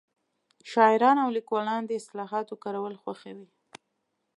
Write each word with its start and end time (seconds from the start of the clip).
شاعران 0.71 1.17
او 1.23 1.29
لیکوالان 1.37 1.81
د 1.85 1.91
اصطلاحاتو 1.99 2.53
کارول 2.63 2.95
خوښوي 3.01 3.47